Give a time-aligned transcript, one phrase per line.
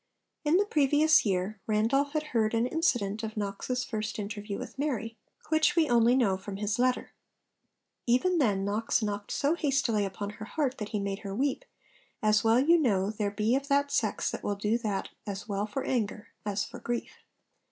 [0.43, 5.15] In the previous year Randolph had heard an incident of Knox's first interview with Mary,
[5.49, 7.11] which we only know from his letter.
[8.07, 11.65] Even then Knox 'knocked so hastily upon her heart that he made her weep,
[12.23, 15.67] as well you know there be of that sex that will do that as well
[15.67, 17.19] for anger as for grief.'